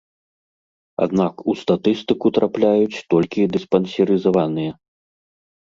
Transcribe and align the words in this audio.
Аднак 1.05 1.43
у 1.53 1.55
статыстыку 1.61 2.27
трапляюць 2.39 3.03
толькі 3.17 3.47
дыспансерызаваныя. 3.55 4.71